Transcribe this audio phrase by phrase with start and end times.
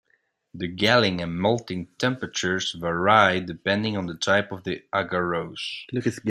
[0.55, 5.85] The gelling and melting temperatures vary depending on the type of agarose.